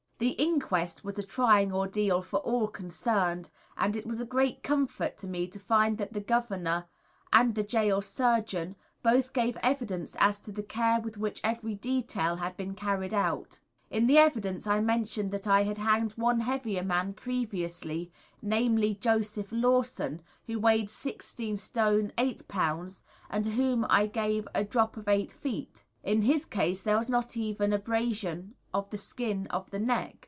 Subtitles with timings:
[0.23, 5.17] The inquest was a trying ordeal for all concerned, and it was a great comfort
[5.17, 6.85] to me to find that the Governor
[7.33, 12.35] and the Gaol Surgeon both gave evidence as to the care with which every detail
[12.35, 13.61] had been carried out.
[13.89, 18.11] In the evidence I mentioned that I had hanged one heavier man previously,
[18.43, 24.63] namely, Joseph Lawson, who weighed 16 stones 8 lbs., and to whom I gave a
[24.63, 25.83] drop of 8 feet.
[26.03, 30.15] In his case there was not even abrasion of the skin of the neck.